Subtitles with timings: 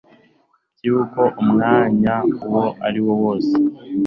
[0.77, 2.15] by'uko umwanya
[2.45, 3.55] uwo ari wo wose